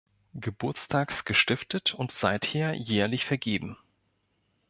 Geburtstags 0.33 1.25
gestiftet 1.25 1.93
und 1.93 2.11
seither 2.11 2.73
jährlich 2.73 3.23
vergeben. 3.23 3.77